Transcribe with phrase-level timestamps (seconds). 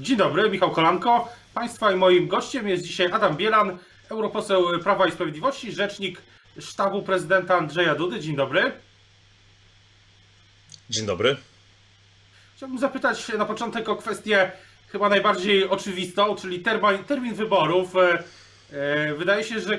[0.00, 1.28] Dzień dobry, Michał Kolanko.
[1.54, 3.78] Państwa i moim gościem jest dzisiaj Adam Bielan,
[4.10, 6.22] europoseł Prawa i Sprawiedliwości, rzecznik
[6.60, 8.20] sztabu prezydenta Andrzeja Dudy.
[8.20, 8.72] Dzień dobry.
[10.90, 11.36] Dzień dobry.
[12.56, 14.52] Chciałbym zapytać na początek o kwestię
[14.88, 17.96] chyba najbardziej oczywistą, czyli termin, termin wyborów.
[17.96, 18.24] E,
[18.72, 19.78] e, wydaje się, że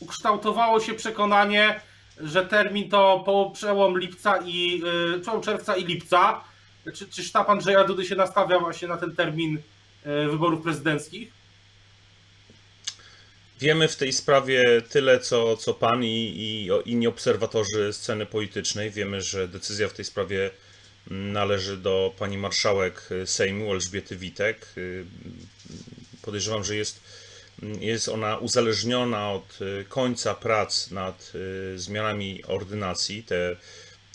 [0.00, 1.80] ukształtowało się przekonanie,
[2.20, 4.82] że termin to po przełom lipca i
[5.16, 6.51] e, przełom czerwca i lipca.
[6.94, 9.62] Czy, czy sztab Andrzeja Dudy się nastawia właśnie na ten termin
[10.04, 11.42] wyborów prezydenckich?
[13.60, 18.90] Wiemy w tej sprawie tyle, co, co pan i, i inni obserwatorzy sceny politycznej.
[18.90, 20.50] Wiemy, że decyzja w tej sprawie
[21.10, 24.74] należy do pani marszałek Sejmu Elżbiety Witek.
[26.22, 27.00] Podejrzewam, że jest,
[27.80, 29.58] jest ona uzależniona od
[29.88, 31.32] końca prac nad
[31.76, 33.22] zmianami ordynacji.
[33.22, 33.56] Te,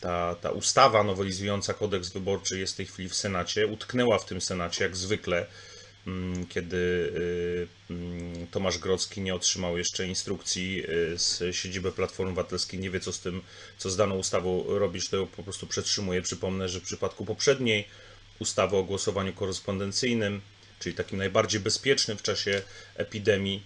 [0.02, 3.68] ta, ta ustawa nowelizująca kodeks wyborczy jest w tej chwili w Senacie.
[3.68, 5.46] Utknęła w tym Senacie, jak zwykle
[6.08, 12.80] Mm, kiedy y, mm, Tomasz Grocki nie otrzymał jeszcze instrukcji y, z siedziby Platformy Obywatelskiej,
[12.80, 13.42] nie wie co z tym,
[13.78, 16.22] co z daną ustawą robić, to ją po prostu przetrzymuje.
[16.22, 17.88] Przypomnę, że w przypadku poprzedniej
[18.40, 20.42] ustawy o głosowaniu korespondencyjnym,
[20.80, 22.62] czyli takim najbardziej bezpiecznym w czasie
[22.96, 23.64] epidemii,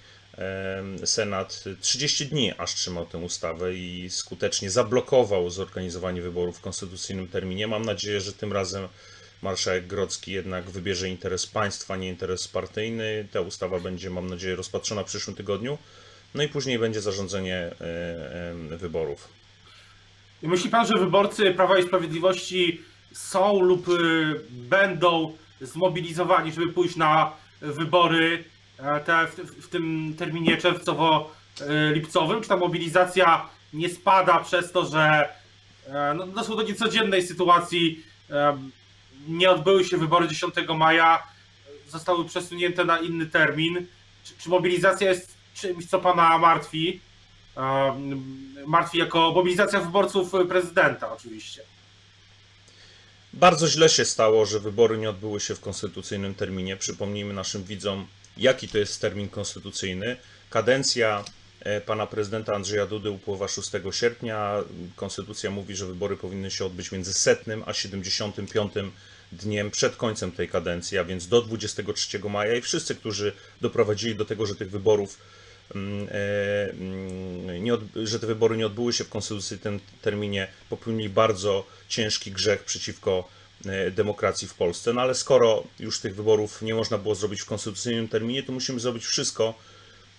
[1.06, 7.68] Senat 30 dni aż trzymał tę ustawę i skutecznie zablokował zorganizowanie wyborów w konstytucyjnym terminie.
[7.68, 8.88] Mam nadzieję, że tym razem
[9.42, 13.28] marszałek Grocki jednak wybierze interes państwa, nie interes partyjny.
[13.32, 15.78] Ta ustawa będzie, mam nadzieję, rozpatrzona w przyszłym tygodniu.
[16.36, 19.28] No i później będzie zarządzenie e, wyborów.
[20.42, 22.82] Myśli pan, że wyborcy Prawa i Sprawiedliwości
[23.14, 23.92] są lub e,
[24.50, 28.44] będą zmobilizowani, żeby pójść na wybory
[29.06, 32.42] te, w, w tym terminie czerwcowo-lipcowym?
[32.42, 35.30] Czy ta mobilizacja nie spada przez to, że
[36.16, 38.04] no, doszło do niecodziennej sytuacji
[39.28, 41.24] nie odbyły się wybory 10 maja,
[41.90, 43.86] zostały przesunięte na inny termin.
[44.24, 47.00] Czy, czy mobilizacja jest czymś, co pana martwi?
[48.66, 51.62] Martwi jako mobilizacja wyborców prezydenta, oczywiście.
[53.34, 56.78] Bardzo źle się stało, że wybory nie odbyły się w konstytucyjnym terminie.
[56.78, 58.08] Przypomnijmy naszym widzom,
[58.42, 60.18] jaki to jest termin konstytucyjny.
[60.50, 61.24] Kadencja
[61.60, 64.64] e, pana prezydenta Andrzeja Dudy upływa 6 sierpnia.
[64.96, 68.74] Konstytucja mówi, że wybory powinny się odbyć między setnym a 75
[69.32, 74.26] dniem przed końcem tej kadencji, a więc do 23 maja i wszyscy, którzy doprowadzili do
[74.26, 75.18] tego, że tych wyborów
[75.76, 77.74] mm, e, mm, nie,
[78.08, 83.30] że te wybory nie odbyły się w konstytucyjnym terminie, popełnili bardzo ciężki grzech przeciwko
[83.92, 84.94] demokracji w Polsce.
[84.94, 88.80] No ale skoro już tych wyborów nie można było zrobić w konstytucyjnym terminie, to musimy
[88.80, 89.54] zrobić wszystko,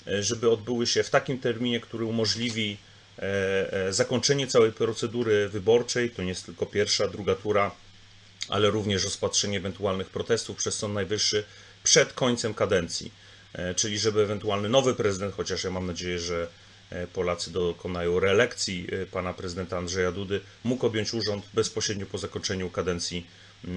[0.07, 2.77] e, żeby odbyły się w takim terminie, który umożliwi
[3.91, 6.11] zakończenie całej procedury wyborczej.
[6.11, 7.71] To nie jest tylko pierwsza, druga tura
[8.49, 11.45] ale również rozpatrzenie ewentualnych protestów przez Sąd Najwyższy
[11.85, 13.13] przed końcem kadencji.
[13.53, 16.49] E, czyli żeby ewentualny nowy prezydent, chociaż ja mam nadzieję, że e,
[17.13, 23.27] Polacy dokonają reelekcji e, pana prezydenta Andrzeja Dudy, mógł objąć urząd bezpośrednio po zakończeniu kadencji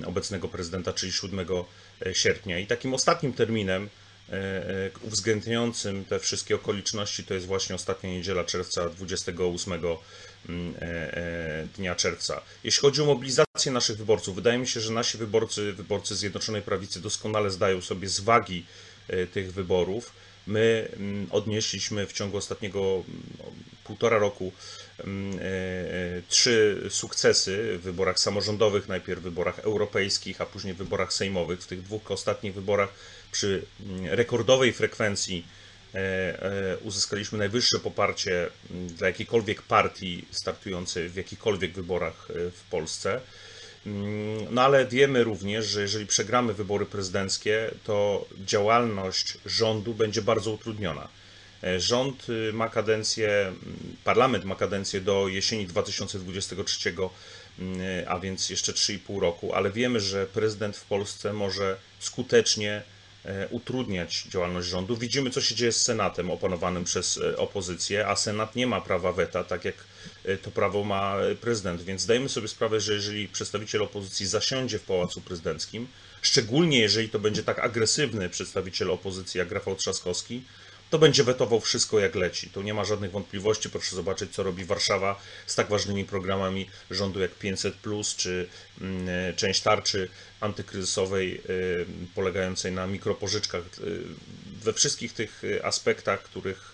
[0.05, 1.45] obecnego prezydenta, czyli 7
[2.13, 2.59] sierpnia.
[2.59, 3.89] I takim ostatnim terminem
[5.01, 9.73] uwzględniającym te wszystkie okoliczności to jest właśnie ostatnia niedziela czerwca 28
[10.49, 12.41] Mm, e, e, dnia czerwca.
[12.63, 17.01] Jeśli chodzi o mobilizację naszych wyborców, wydaje mi się, że nasi wyborcy, wyborcy Zjednoczonej Prawicy
[17.01, 18.65] doskonale zdają sobie z wagi
[19.07, 20.11] e, tych wyborów.
[20.47, 23.23] My mm, odnieśliśmy w ciągu ostatniego mm,
[23.83, 24.51] półtora roku
[26.29, 31.61] trzy sukcesy w wyborach samorządowych, najpierw w wyborach europejskich, a później w wyborach sejmowych.
[31.61, 32.89] W tych dwóch ostatnich wyborach
[33.31, 33.65] przy
[34.05, 35.45] rekordowej frekwencji
[35.95, 42.63] E, e, uzyskaliśmy najwyższe poparcie mm, dla jakiejkolwiek partii startującej w jakichkolwiek wyborach e, w
[42.69, 43.21] Polsce.
[43.85, 50.51] Mm, no ale wiemy również, że jeżeli przegramy wybory prezydenckie, to działalność rządu będzie bardzo
[50.51, 51.07] utrudniona.
[51.77, 53.57] Rząd y, ma kadencję, mm,
[54.03, 56.93] parlament ma kadencję do jesieni 2023,
[58.07, 62.94] a więc jeszcze 3,5 roku, ale wiemy, że prezydent w Polsce może skutecznie E,
[63.49, 64.97] utrudniać działalność rządu.
[64.97, 69.11] Widzimy, co się dzieje z Senatem opanowanym przez e, opozycję, a Senat nie ma prawa
[69.11, 69.75] weta, tak jak
[70.25, 71.81] e, to prawo ma prezydent.
[71.81, 75.87] Więc zdajemy sobie sprawę, że jeżeli przedstawiciel opozycji zasiądzie w pałacu prezydenckim,
[76.21, 80.41] szczególnie jeżeli to będzie tak agresywny przedstawiciel opozycji jak Rafał Trzaskowski,
[80.89, 82.49] to będzie wetował wszystko jak leci.
[82.49, 83.69] Tu nie ma żadnych wątpliwości.
[83.69, 87.75] Proszę zobaczyć, co robi Warszawa z tak ważnymi programami rządu jak 500,
[88.17, 88.47] czy
[88.81, 90.09] mm, część tarczy
[90.39, 91.41] antykryzysowej e,
[92.15, 93.61] polegającej na mikropożyczkach.
[93.61, 93.81] E,
[94.63, 96.71] we wszystkich tych aspektach, których,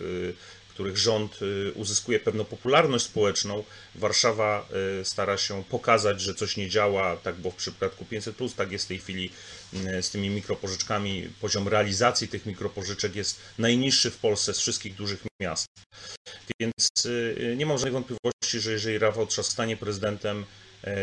[0.74, 3.64] których rząd y, uzyskuje pewną popularność społeczną,
[3.94, 4.68] Warszawa
[5.00, 8.84] y, stara się pokazać, że coś nie działa, tak było w przypadku 500, tak jest
[8.84, 9.30] w tej chwili
[9.74, 11.28] y, z tymi mikropożyczkami.
[11.40, 15.66] Poziom realizacji tych mikropożyczek jest najniższy w Polsce z wszystkich dużych miast.
[16.60, 17.08] Więc
[17.56, 20.44] nie mam żadnej wątpliwości, że jeżeli Rafał Trzask stanie prezydentem,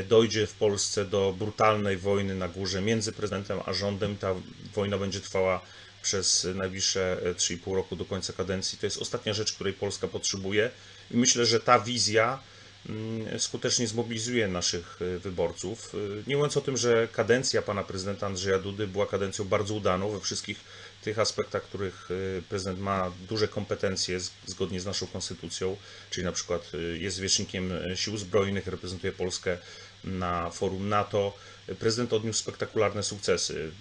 [0.08, 4.18] dojdzie w Polsce do brutalnej wojny na górze między prezydentem a rządem.
[4.18, 4.36] Ta
[4.76, 5.62] wojna będzie trwała
[6.02, 8.78] przez najbliższe 3,5 roku do końca kadencji.
[8.78, 10.72] To jest ostatnia rzecz, której Polska potrzebuje
[11.12, 12.40] i myślę, że ta wizja
[12.90, 15.96] mm, skutecznie zmobilizuje naszych e, wyborców.
[15.96, 15.98] E,
[16.30, 20.20] nie mówiąc o tym, że kadencja pana prezydenta Andrzeja Dudy była kadencją bardzo udaną we
[20.20, 20.60] wszystkich
[21.04, 25.78] tych aspektach, których e, prezydent ma duże kompetencje zgodnie z naszą konstytucją,
[26.10, 29.58] czyli na przykład jest zwierzchnikiem sił zbrojnych, reprezentuje Polskę
[30.04, 31.34] na forum NATO.
[31.76, 33.72] Prezydent odniósł spektakularne sukcesy.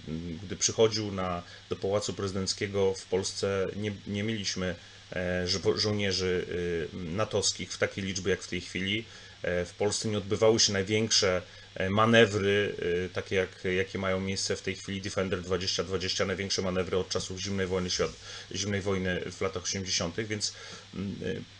[0.42, 4.74] Gdy przychodził na, do Pałacu Prezydenckiego w Polsce, nie, nie mieliśmy
[5.12, 6.46] e, żo żołnierzy
[6.92, 9.04] e, natowskich w takiej liczbie jak w tej chwili.
[9.42, 11.42] E, w Polsce nie odbywały się największe
[11.90, 12.74] manewry,
[13.12, 17.66] takie jak, jakie mają miejsce w tej chwili Defender 2020, największe manewry od czasów zimnej
[17.66, 18.10] wojny, świat,
[18.54, 20.54] zimnej wojny w latach 80., więc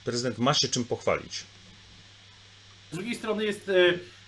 [0.05, 1.45] prezydent ma się czym pochwalić.
[2.93, 3.71] Z drugiej strony jest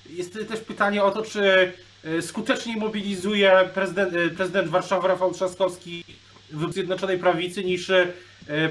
[0.07, 1.73] jest też pytanie o to, czy
[2.05, 6.05] e, skutecznie mobilizuje prezydent, e, prezydent Warszawy Rafał Trzaskowski
[6.51, 8.13] w Zjednoczonej Prawicy niż e,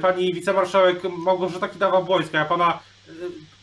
[0.01, 2.33] pani wicemarszałek Małgorzata Kidawa-Błońska.
[2.33, 2.79] Ja pana,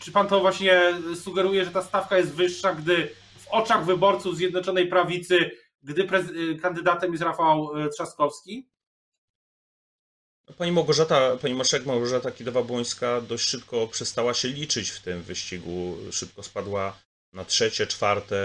[0.00, 0.80] czy pan to właśnie
[1.14, 3.08] sugeruje, że ta stawka jest wyższa, gdy
[3.38, 5.50] w oczach wyborców Zjednoczonej Prawicy,
[5.82, 6.08] gdy
[6.62, 8.68] kandydatem jest Rafał Trzaskowski?
[10.58, 15.96] Pani Małgorzata, pani marszałek Małgorzata Kidawa-Błońska dość szybko przestała się liczyć w tym wyścigu.
[16.10, 18.36] Szybko spadła na trzecie, czwarte,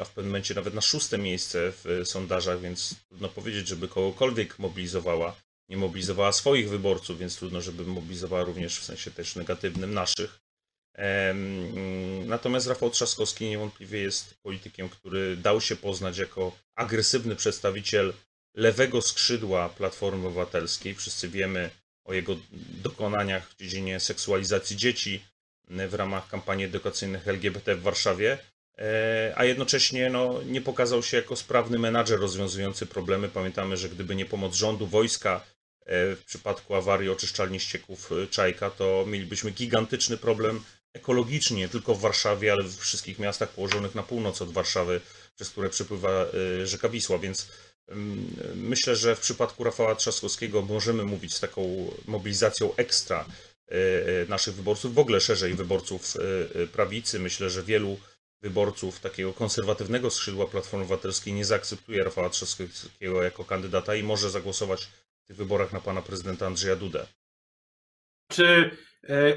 [0.00, 4.58] a w pewnym momencie nawet na szóste miejsce w sondażach, więc trudno powiedzieć, żeby kogokolwiek
[4.58, 5.36] mobilizowała.
[5.68, 10.40] Nie mobilizowała swoich wyborców, więc trudno, żeby mobilizowała również w sensie też negatywnym naszych.
[12.26, 18.12] Natomiast Rafał Trzaskowski niewątpliwie jest politykiem, który dał się poznać jako agresywny przedstawiciel
[18.54, 20.94] lewego skrzydła Platformy Obywatelskiej.
[20.94, 21.70] Wszyscy wiemy
[22.04, 22.36] o jego
[22.82, 25.24] dokonaniach w dziedzinie seksualizacji dzieci,
[25.68, 28.38] w ramach kampanii edukacyjnych LGBT w Warszawie,
[28.78, 33.28] e, a jednocześnie no, nie pokazał się jako sprawny menadżer rozwiązujący problemy.
[33.28, 35.40] Pamiętamy, że gdyby nie pomoc rządu, wojska
[35.86, 41.94] e, w przypadku awarii oczyszczalni ścieków e, Czajka, to mielibyśmy gigantyczny problem ekologicznie, nie tylko
[41.94, 45.00] w Warszawie, ale w wszystkich miastach położonych na północ od Warszawy,
[45.34, 46.26] przez które przepływa
[46.64, 47.48] rzeka Wisła, więc
[47.88, 53.24] mm, myślę, że w przypadku Rafała Trzaskowskiego możemy mówić z taką mobilizacją ekstra
[54.28, 57.18] naszych wyborców, w ogóle szerzej wyborców e, prawicy.
[57.18, 57.96] Myślę, że wielu
[58.42, 64.84] wyborców takiego konserwatywnego skrzydła Platformy Obywatelskiej nie zaakceptuje Rafała Trzaskowskiego jako kandydata i może zagłosować
[65.24, 67.06] w tych wyborach na pana prezydenta Andrzeja Dudę.
[68.28, 68.70] Czy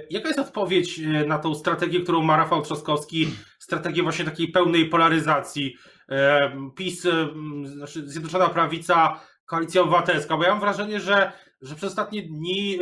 [0.10, 5.78] jaka jest odpowiedź na tą strategię, którą ma Rafał Trzaskowski, strategię właśnie takiej pełnej polaryzacji?
[6.76, 7.08] PiS,
[7.64, 11.32] znaczy Zjednoczona Prawica, Koalicja Obywatelska, bo ja mam wrażenie, że,
[11.62, 12.80] że przez ostatnie dni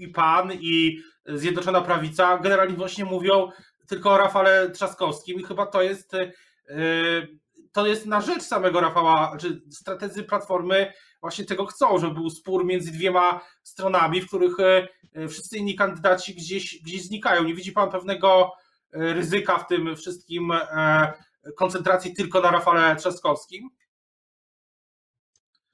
[0.00, 3.50] i PAN, i Zjednoczona Prawica generalnie właśnie mówią
[3.86, 6.30] tylko o Rafale Trzaskowskim i chyba to jest e,
[7.72, 12.64] to jest na rzecz samego Rafała, czy strategzy Platformy właśnie tego chcą, żeby był spór
[12.64, 17.44] między dwiema stronami, w których e, wszyscy inni kandydaci gdzieś, gdzieś znikają.
[17.44, 18.52] Nie widzi pan pewnego
[18.92, 20.52] e, ryzyka w tym wszystkim
[21.56, 23.70] koncentracji tylko na Rafale Trzaskowskim?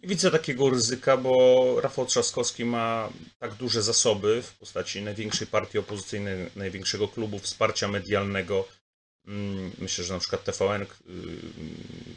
[0.06, 6.50] Widzę takiego ryzyka, bo Rafał Trzaskowski ma tak duże zasoby w postaci największej partii opozycyjnej,
[6.56, 8.68] największego klubu wsparcia medialnego.
[9.26, 10.86] Mm, myślę, że na przykład TVN, y,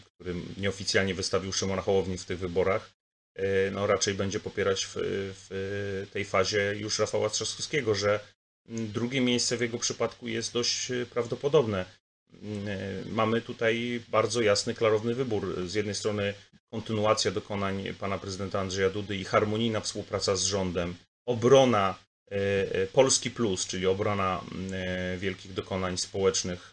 [0.05, 2.91] który nieoficjalnie wystawił Szymona Hołowni w tych wyborach,
[3.39, 8.19] y, no raczej będzie popierać w, w tej fazie już Rafała Trzaskowskiego, że
[8.67, 11.85] drugie miejsce w jego przypadku jest dość prawdopodobne.
[12.33, 15.67] Y, mamy tutaj bardzo jasny, klarowny wybór.
[15.67, 16.33] Z jednej strony
[16.71, 20.95] kontynuacja dokonań pana prezydenta Andrzeja Dudy i harmonijna współpraca z rządem,
[21.25, 21.95] obrona
[22.31, 26.71] e, e, Polski Plus, czyli obrona e, wielkich dokonań społecznych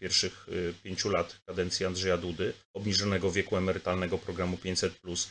[0.00, 0.46] pierwszych
[0.82, 5.28] pięciu lat kadencji Andrzeja Dudy, obniżonego wieku emerytalnego programu 500 Plus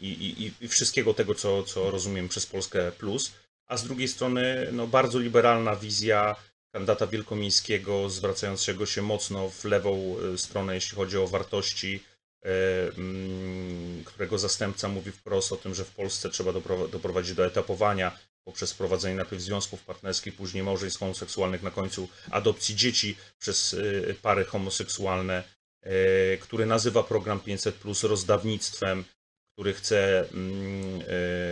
[0.00, 3.32] i, i, i wszystkiego tego, co, co rozumiem przez Polskę Plus,
[3.66, 6.36] a z drugiej strony no, bardzo liberalna wizja
[6.72, 12.00] kandydata wielkomiejskiego, zwracającego się mocno w lewą stronę, jeśli chodzi o wartości,
[12.44, 16.52] E, mm, którego zastępca mówi wprost o tym, że w Polsce trzeba
[16.92, 23.16] doprowadzić do etapowania poprzez wprowadzenie najpierw związków partnerskich, później małżeństw homoseksualnych, na końcu adopcji dzieci
[23.38, 25.42] przez e, pary homoseksualne,
[25.82, 29.04] e, który nazywa program 500 plus rozdawnictwem,
[29.62, 31.00] który chce mm,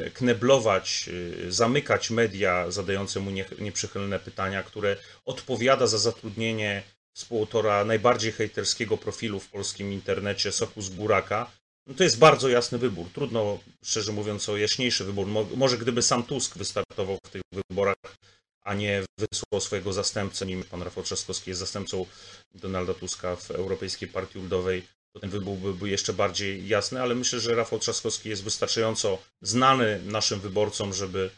[0.07, 1.11] e, kneblować,
[1.47, 6.83] e, zamykać media zadające mu nie- nieprzychylne pytania, które odpowiada za zatrudnienie
[7.17, 11.51] współautora najbardziej hejterskiego profilu w polskim internecie, Soku z Buraka,
[11.87, 13.07] no to jest bardzo jasny wybór.
[13.15, 15.27] Trudno, szczerze mówiąc, o jaśniejszy wybór.
[15.27, 18.17] Mo- Może gdyby sam Tusk wystartował w tych wyborach,
[18.63, 22.07] a nie wysłał swojego zastępcę, nim pan Rafał Trzaskowski jest zastępcą
[22.55, 27.41] Donalda Tuska w Europejskiej Partii Ludowej, to ten wybór byłby jeszcze bardziej jasny, ale myślę,
[27.41, 31.31] że Rafał Trzaskowski jest wystarczająco znany naszym wyborcom, żeby,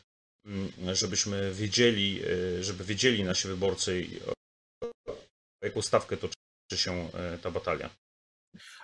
[0.46, 2.20] mm, żebyśmy wiedzieli,
[2.58, 4.32] y, żeby wiedzieli nasi wyborcy, o
[5.64, 6.34] jaką stawkę toczy
[6.74, 7.90] się y, ta batalia.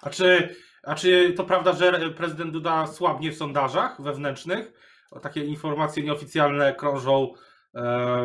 [0.03, 4.73] A czy, a czy to prawda, że prezydent Duda słabnie w sondażach wewnętrznych?
[5.23, 7.35] Takie informacje nieoficjalne krążą
[7.75, 7.81] e,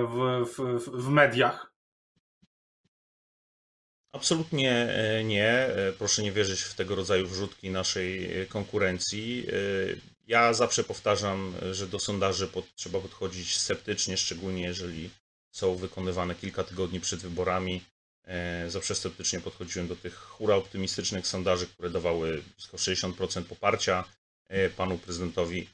[0.08, 1.73] w, w- w mediach.
[4.14, 5.50] Absolutnie e, nie.
[5.50, 9.48] E, Proszę nie wierzyć w tego rodzaju wrzutki naszej e, konkurencji.
[10.28, 15.10] Ja zawsze powtarzam, że do sondaży pod, trzeba podchodzić sceptycznie, szczególnie jeżeli
[15.52, 17.84] są wykonywane kilka tygodni przed wyborami.
[18.68, 24.04] Zawsze sceptycznie podchodziłem do tych hura optymistycznych sondaży, które dawały blisko 60% poparcia
[24.78, 25.70] panu prezydentowi.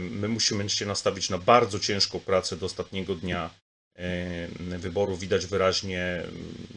[0.00, 3.50] My musimy się nastawić na bardzo ciężką pracę do ostatniego dnia
[3.94, 4.48] e,
[4.78, 5.16] wyboru.
[5.16, 6.22] Widać wyraźnie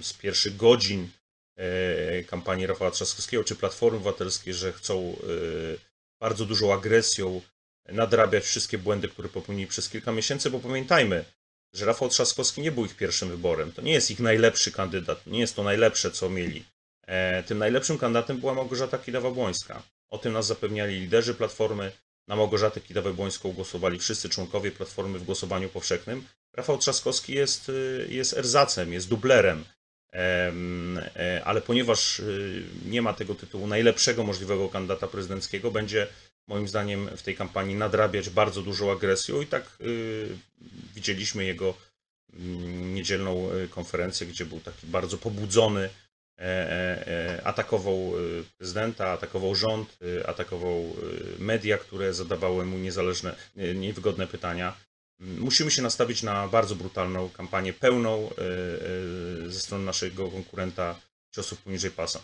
[0.02, 1.10] z pierwszych godzin
[1.56, 5.18] e, kampanii Rafała Trzaskowskiego czy Platformy Obywatelskiej, że chcą e,
[6.20, 7.42] bardzo dużą agresją
[7.86, 11.26] nadrabiać wszystkie błędy, które popełnili przez kilka miesięcy, bo pamiętajmy,
[11.74, 13.72] że Rafał Trzaskowski nie był ich pierwszym wyborem.
[13.72, 16.66] To nie jest ich najlepszy kandydat, nie jest to najlepsze, co mieli.
[17.46, 19.82] Tym najlepszym kandydatem była Małgorzata Kidawa-Błońska.
[20.10, 21.92] O tym nas zapewniali liderzy Platformy.
[22.28, 26.28] Na Małgorzatę Kidawę-Błońską głosowali wszyscy członkowie Platformy w głosowaniu powszechnym.
[26.58, 29.66] Rafał Trzaskowski jest, y, jest erzacem, jest dublerem.
[30.12, 36.08] Em, e, Ale ponieważ y, nie ma tego tytułu najlepszego możliwego kandydata prezydenckiego, będzie
[36.48, 40.38] moim zdaniem w tej kampanii nadrabiać bardzo dużą agresją i tak y,
[40.96, 41.74] widzieliśmy jego
[42.34, 45.90] mm, niedzielną konferencję, gdzie był taki bardzo pobudzony,
[46.40, 46.42] e,
[47.08, 48.14] e, atakował
[48.58, 50.96] prezydenta, atakował rząd, atakował
[51.40, 54.87] media, które zadawały mu niezależne, nie- niewygodne pytania.
[55.20, 60.96] Musimy się nastawić na bardzo brutalną kampanię, pełną y, y, ze strony naszego konkurenta
[61.32, 62.20] ciosów poniżej pasa.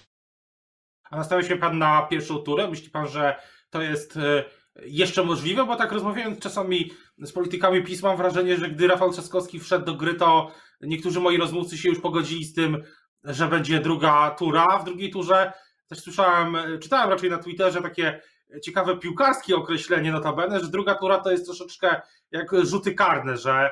[1.04, 2.68] A nastawia się pan na pierwszą turę?
[2.68, 3.36] Myśli pan, że
[3.70, 4.44] to jest e,
[4.86, 5.66] jeszcze możliwe?
[5.66, 9.94] Bo tak rozmawiając czasami z politykami PiS, mam wrażenie, że gdy Rafał Trzaskowski wszedł do
[9.94, 12.84] gry, to niektórzy moi rozmówcy się już pogodzili z tym,
[13.24, 14.80] że będzie druga tura.
[14.80, 15.54] W drugiej turze
[15.88, 18.22] też słyszałem, e, czytałem raczej na Twitterze takie
[18.62, 23.72] ciekawe piłkarskie określenie notabene, że druga tura to jest troszeczkę jak rzuty karne, że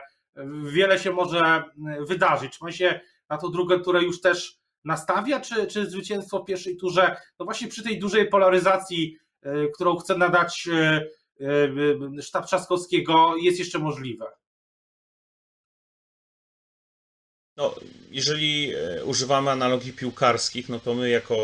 [0.65, 1.63] wiele się może
[2.07, 2.53] wydarzyć.
[2.53, 6.77] Czy pan się na tą drugą turę już też nastawia, czy, czy zwycięstwo w pierwszej
[6.77, 11.45] turze, no właśnie przy tej dużej polaryzacji, y, którą chce nadać y,
[12.17, 14.25] y, sztab Trzaskowskiego, jest jeszcze możliwe?
[17.57, 17.75] No,
[18.11, 18.73] jeżeli
[19.05, 21.35] używamy analogii piłkarskich, no to my jako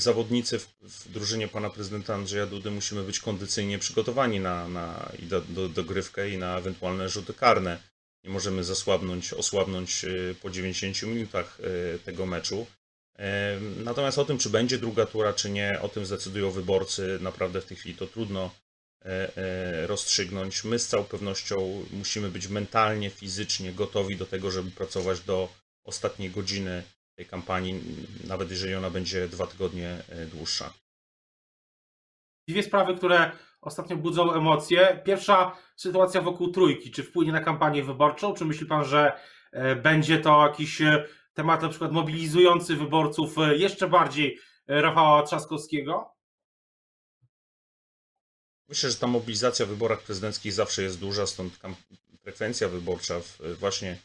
[0.00, 5.26] zawodnicy w, w drużynie pana prezydenta Andrzeja Dudy musimy być kondycyjnie przygotowani na, na i
[5.26, 7.78] do, do, dogrywkę i na ewentualne rzuty karne.
[8.24, 10.08] Nie możemy zasłabnąć, osłabnąć e,
[10.42, 11.58] po 90 minutach
[11.94, 12.66] e, tego meczu.
[13.18, 17.18] E, Natomiast o tym, czy będzie druga tura, czy nie, o tym zdecydują wyborcy.
[17.20, 18.50] Naprawdę w tej chwili to trudno
[19.86, 20.64] rozstrzygnąć.
[20.64, 25.48] My z całą pewnością musimy być mentalnie, fizycznie gotowi do tego, żeby pracować do
[25.84, 26.82] ostatniej godziny
[27.16, 27.80] tej kampanii,
[28.24, 30.72] nawet jeżeli ona będzie dwa tygodnie e, dłuższa.
[32.48, 35.02] Dwie sprawy, które ostatnio budzą emocje.
[35.04, 36.90] Pierwsza sytuacja wokół trójki.
[36.90, 38.34] Czy wpłynie na kampanię wyborczą?
[38.34, 39.20] Czy myśli pan, że
[39.52, 46.16] e, będzie to jakiś e, temat na przykład mobilizujący wyborców jeszcze bardziej Rafała Trzaskowskiego?
[48.68, 51.58] Myślę, że ta mobilizacja w wyborach prezydenckich zawsze jest duża, stąd
[52.22, 53.98] frekwencja wyborcza w właśnie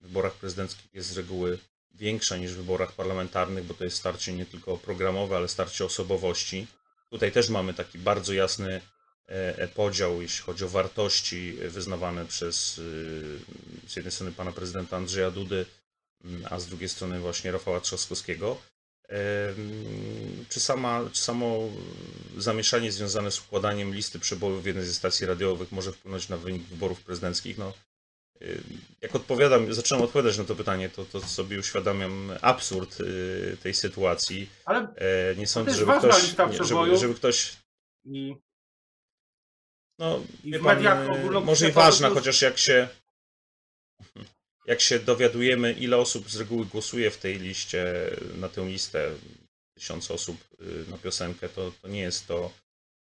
[0.00, 1.58] wyborach prezydenckich jest z reguły
[1.94, 6.66] większa niż w wyborach parlamentarnych, bo to jest starcie nie tylko programowe, ale starcie osobowości.
[7.10, 8.80] Tutaj też mamy taki bardzo jasny
[9.28, 13.38] e, e, podział, jeśli chodzi o wartości wyznawane przez y,
[13.86, 15.66] z jednej strony pana prezydenta Andrzeja Dudy,
[16.24, 18.56] mm, a z drugiej strony właśnie Rafała Trzaskowskiego.
[20.48, 21.68] Czy, sama, czy samo
[22.38, 26.62] zamieszanie związane z układaniem listy przebojów w jednej ze stacji radiowych może wpłynąć na wynik
[26.62, 27.58] wyborów prezydenckich?
[27.58, 27.72] No,
[29.00, 34.50] jak odpowiadam, zaczynam odpowiadać na to pytanie, to, to sobie uświadamiam absurd y, tej sytuacji.
[34.64, 37.56] Ale E, Nie sądzę, żeby ktoś, nie, żeby, żeby ktoś
[38.04, 38.36] i
[39.98, 42.88] no, I pan, ogólnopolskich może i ważna, już- chociaż jak się
[44.66, 49.10] jak się dowiadujemy, ile osób z reguły głosuje w tej liście, na tę listę,
[49.74, 52.52] tysiąc osób y, na piosenkę, to, to nie jest to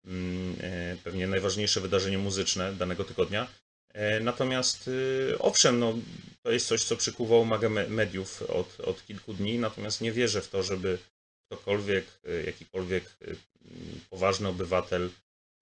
[0.04, 0.56] mm,
[1.04, 3.48] pewnie najważniejsze wydarzenie muzyczne danego tygodnia.
[3.92, 5.94] E, Natomiast y, owszem, no,
[6.42, 10.40] to jest coś, co przykuwa uwagę me- mediów od, od kilku dni, natomiast nie wierzę
[10.42, 10.98] w to, żeby
[11.50, 13.36] ktokolwiek, y, jakikolwiek y,
[14.10, 15.10] poważny obywatel,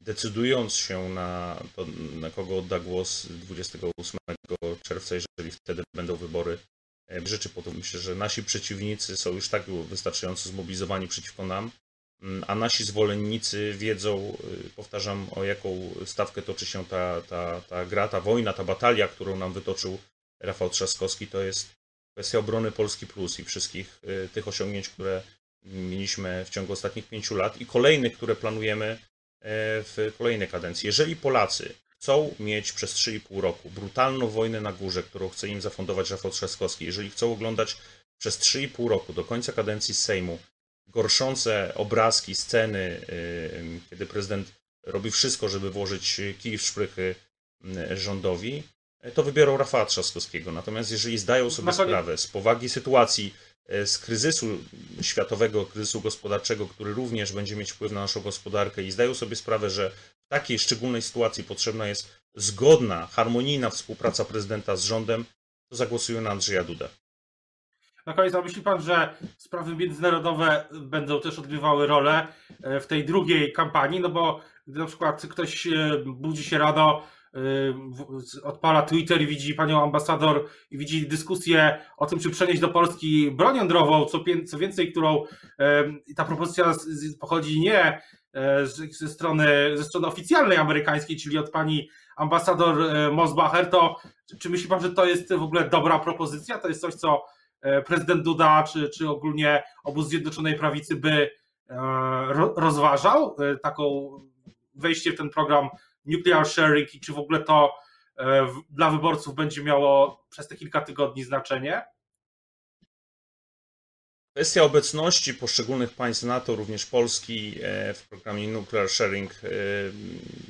[0.01, 4.19] decydując się na to, na kogo odda głos 28
[4.83, 6.59] czerwca, jeżeli wtedy będą wybory,
[7.11, 7.71] e, rzeczy po to.
[7.71, 11.71] Myślę, że nasi przeciwnicy są już tak wystarczająco zmobilizowani przeciwko nam,
[12.47, 14.37] a nasi zwolennicy wiedzą,
[14.67, 19.09] y, powtarzam, o jaką stawkę toczy się ta, ta, ta gra, ta wojna, ta batalia,
[19.09, 19.99] którą nam wytoczył
[20.41, 21.27] Rafał Trzaskowski.
[21.27, 21.69] To jest
[22.13, 25.23] kwestia obrony Polski Plus i wszystkich y, tych osiągnięć, które
[25.65, 28.99] mieliśmy w ciągu ostatnich pięciu lat i kolejnych, które planujemy e,
[29.83, 30.87] w kolejnej kadencji.
[30.87, 36.11] Jeżeli Polacy chcą mieć przez 3,5 roku brutalną wojnę na górze, którą chce im zafundować
[36.11, 37.77] Rafał Trzaskowski, jeżeli chcą oglądać
[38.19, 40.39] przez 3,5 roku do końca kadencji Sejmu
[40.93, 47.15] gorszące obrazki, sceny, y, kiedy prezydent robi wszystko, żeby włożyć kij w szprychy
[47.65, 48.63] y, rządowi,
[49.15, 50.53] to wybiorą Rafała Trzaskowskiego.
[50.53, 53.35] Natomiast jeżeli zdają sobie sprawę z powagi sytuacji,
[53.73, 54.47] y, z kryzysu
[55.03, 59.71] światowego, kryzysu gospodarczego, który również będzie mieć wpływ na naszą gospodarkę i zdają sobie sprawę,
[59.71, 59.91] że
[60.27, 65.25] w takiej szczególnej sytuacji potrzebna jest zgodna, harmonijna współpraca prezydenta z rządem,
[65.69, 66.89] to zagłosują na Andrzeja Dudę.
[68.07, 72.27] Na koniec, a myśli pan, że sprawy międzynarodowe będą też odgrywały rolę
[72.63, 74.01] e, w tej drugiej kampanii?
[74.01, 75.71] No bo gdy na przykład ktoś e,
[76.07, 77.03] budzi się rano,
[77.35, 77.39] e,
[78.43, 83.31] odpala Twitter i widzi panią ambasador i widzi dyskusję o tym, czy przenieść do Polski
[83.31, 84.05] broń jądrową,
[84.47, 85.25] co, więcej, którą
[86.17, 86.75] ta propozycja
[87.21, 88.03] pochodzi nie
[88.91, 92.77] ze strony, ze strony oficjalnej amerykańskiej, czyli od pani ambasador
[93.13, 93.97] Mosbacher, to
[94.41, 96.59] czy, myśli pan, że to jest w ogóle dobra propozycja?
[96.59, 97.25] To jest coś, co
[97.87, 101.31] prezydent Duda, czy, czy ogólnie obóz Zjednoczonej Prawicy by e,
[102.29, 104.11] ro- rozważał e, taką
[104.75, 105.69] wejście w ten program
[106.05, 107.75] nuclear sharing i czy w ogóle to
[108.19, 111.83] e, dla wyborców będzie miało przez te kilka tygodni znaczenie?
[114.37, 119.49] Kwestia obecności poszczególnych państw NATO, również Polski, e, w programie Nuclear Sharing e,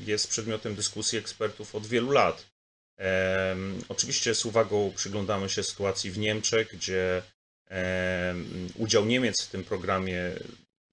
[0.06, 2.49] jest przedmiotem dyskusji ekspertów od wielu lat.
[3.88, 7.22] Oczywiście z uwagą przyglądamy się sytuacji w Niemczech, gdzie
[8.74, 10.32] udział Niemiec w tym programie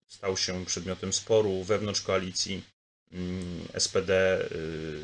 [0.08, 2.64] stał się przedmiotem sporu wewnątrz koalicji.
[3.12, 5.00] Mm, SPD, y,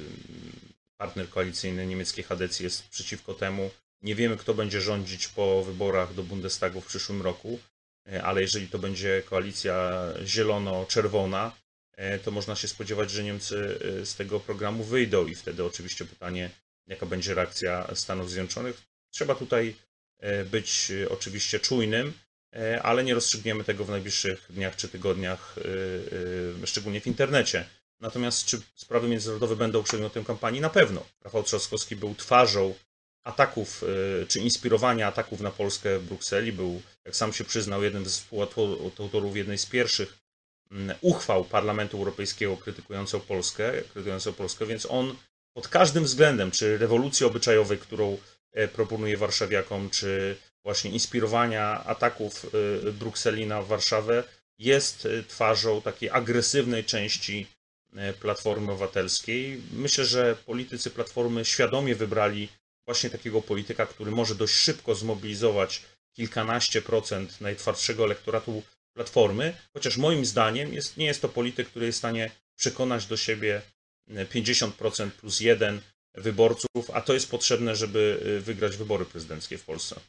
[0.97, 3.71] partner koalicyjny niemieckiej Hadecji jest przeciwko temu.
[4.01, 7.59] Nie wiemy, kto będzie rządzić po wyborach do Bundestagu w przyszłym roku,
[8.07, 11.51] e, ale jeżeli to będzie koalicja zielono-czerwona,
[11.91, 16.05] e, to można się spodziewać, że Niemcy e, z tego programu wyjdą i wtedy oczywiście
[16.05, 16.49] pytanie,
[16.87, 18.81] jaka będzie reakcja Stanów Zjednoczonych.
[19.11, 19.75] Trzeba tutaj
[20.19, 22.13] e, być e, oczywiście czujnym,
[22.55, 25.55] e, ale nie rozstrzygniemy tego w najbliższych dniach czy tygodniach,
[26.65, 27.65] szczególnie w internecie.
[27.99, 30.61] Natomiast czy sprawy międzynarodowe będą przedmiotem kampanii?
[30.61, 31.05] Na pewno.
[31.21, 32.75] Rafał Trzaskowski był twarzą
[33.23, 33.83] ataków,
[34.27, 36.53] czy inspirowania ataków na Polskę w Brukseli.
[36.53, 40.17] Był, jak sam się przyznał, jednym z współautorów jednej z pierwszych
[40.71, 45.15] mm, uchwał Parlamentu Europejskiego krytykującą Polskę, krytykującą Polskę, więc on
[45.53, 48.17] pod każdym względem, czy rewolucji obyczajowej, którą
[48.53, 54.23] e, proponuje warszawiakom, czy właśnie inspirowania ataków e, Brukseli na Warszawę,
[54.59, 57.47] jest e, twarzą takiej agresywnej części
[58.19, 59.61] Platformy Obywatelskiej.
[59.71, 62.49] Myślę, że politycy Platformy świadomie wybrali
[62.85, 65.81] właśnie takiego polityka, który może dość szybko zmobilizować
[66.15, 68.63] kilkanaście procent najtwardszego elektoratu
[68.93, 73.17] Platformy, chociaż moim zdaniem jest, nie jest to polityk, który jest w stanie przekonać do
[73.17, 73.61] siebie
[74.09, 75.81] 50% plus jeden
[76.15, 79.99] wyborców, a to jest potrzebne, żeby y, wygrać wybory prezydenckie w Polsce.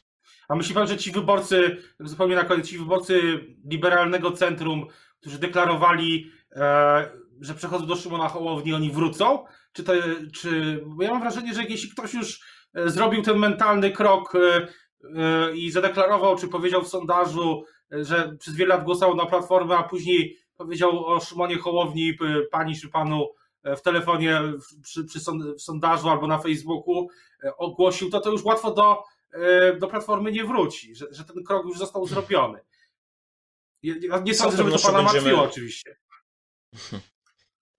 [0.47, 4.87] A myśli pan, że ci wyborcy, zupełnie na koniec, ci wyborcy liberalnego centrum,
[5.19, 7.09] którzy deklarowali, e,
[7.41, 9.45] że przechodzą do Szymona Hołowni, oni wrócą?
[9.73, 9.93] Czy to,
[10.33, 12.39] czy, bo ja mam wrażenie, że jeśli ktoś już
[12.73, 14.67] e, zrobił ten mentalny krok e,
[15.55, 20.37] i zadeklarował, czy powiedział w sondażu, że przez wiele lat głosował na Platformę, a później
[20.57, 22.17] powiedział o Szymonie Hołowni,
[22.51, 23.27] pani czy panu
[23.77, 24.41] w telefonie,
[24.83, 25.19] przy, przy
[25.57, 27.07] sondażu albo na Facebooku
[27.43, 31.43] e, ogłosił, to to już łatwo do, e, do Platformy nie wróci, że, że ten
[31.43, 32.59] krok już został zrobiony.
[34.23, 35.95] Nie, sądzę, żeby to pana będziemy- martwiło oczywiście.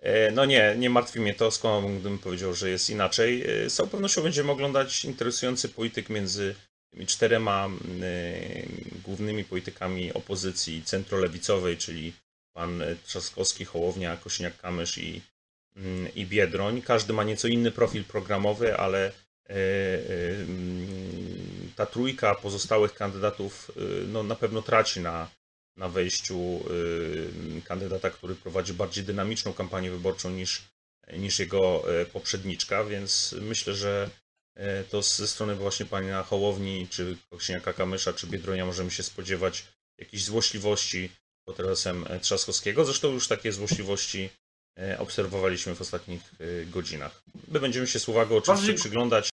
[0.01, 3.45] E, No nie, nie martwi mnie to, skąd gdybym powiedział, że jest inaczej.
[3.69, 6.55] Z całą pewnością będziemy oglądać interesujący polityk między
[6.91, 7.69] tymi czterema
[9.05, 12.13] głównymi politykami opozycji centrolewicowej, czyli
[12.53, 15.23] pan Trzaskowski, Hołownia, Kośniak-Kamysz i,
[16.15, 16.83] i Biedroń.
[16.83, 19.13] Każdy ma nieco inny profil programowy, ale e,
[19.51, 19.55] e,
[20.35, 25.31] mm, ta trójka pozostałych kandydatów e, no, na pewno traci na,
[25.77, 26.65] na wejściu
[27.65, 30.63] kandydata, który prowadzi bardziej dynamiczną kampanię wyborczą niż,
[31.13, 34.11] niż jego poprzedniczka, więc myślę, że
[34.91, 39.65] to ze strony właśnie pana Hołowni, czy Koksiniaka Kamysza, czy Biedronia możemy się spodziewać
[39.99, 41.11] jakichś złośliwości
[41.45, 42.85] pod adresem e, Trzaskowskiego.
[42.85, 44.31] Zresztą już takie złośliwości
[44.99, 47.23] obserwowaliśmy w ostatnich e, godzinach.
[47.49, 49.31] My będziemy się uwagą oczywiście Bardzo- przyglądać.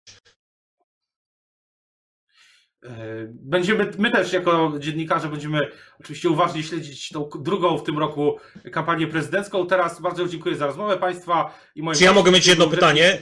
[2.84, 2.88] E,
[3.30, 5.60] Będziemy, my też jako dziennikarze będziemy
[6.00, 8.40] oczywiście uważnie śledzić tą drugą w tym roku
[8.72, 9.68] kampanię prezydencką.
[9.68, 13.22] Teraz bardzo dziękuję za rozmowę Państwa i moim Czy ja mogę mieć jedno pytanie?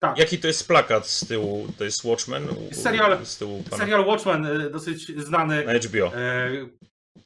[0.00, 0.18] Tak.
[0.18, 1.66] Jaki to jest plakat z tyłu?
[1.78, 2.48] To jest Watchmen?
[2.72, 3.76] Serial- Z tyłu pana...
[3.84, 5.64] Serial Watchmen, e, dosyć znany.
[5.64, 6.12] Na HBO.
[6.16, 6.50] e,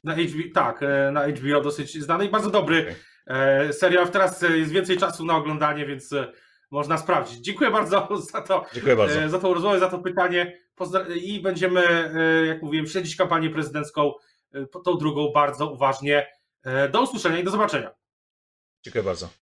[0.03, 2.95] Na HBO, tak, e, na HBO dosyć znany i bardzo dobry Okej.
[3.27, 4.09] E, serial.
[4.09, 6.31] Teraz e, jest więcej czasu na oglądanie, więc e,
[6.71, 7.39] można sprawdzić.
[7.39, 8.65] Dziękuję bardzo za to.
[8.73, 9.29] Dziękuję bardzo.
[9.29, 10.57] za tą rozmowę, za to pytanie
[11.15, 12.11] i będziemy,
[12.47, 14.13] jak mówiłem, śledzić kampanię prezydencką,
[14.83, 16.27] tą drugą bardzo uważnie.
[16.91, 17.91] Do usłyszenia i do zobaczenia.
[18.83, 19.42] Dziękuję bardzo.